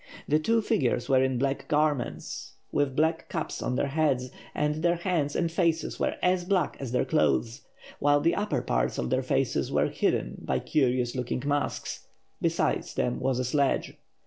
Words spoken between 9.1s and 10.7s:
their faces were hidden by